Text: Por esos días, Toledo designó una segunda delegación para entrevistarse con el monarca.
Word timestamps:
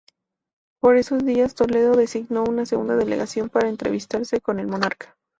Por 0.79 0.97
esos 0.97 1.23
días, 1.23 1.53
Toledo 1.53 1.95
designó 1.95 2.43
una 2.45 2.65
segunda 2.65 2.95
delegación 2.95 3.49
para 3.49 3.69
entrevistarse 3.69 4.41
con 4.41 4.59
el 4.59 4.65
monarca. 4.65 5.15